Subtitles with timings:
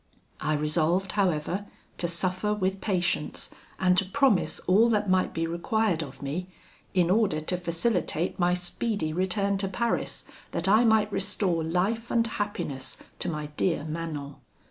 [0.39, 1.67] I resolved, however,
[1.99, 6.47] to suffer with patience, and to promise all that might be required of me,
[6.95, 12.25] in order to facilitate my speedy return to Paris, that I might restore life and
[12.25, 14.37] happiness to my dear Manon.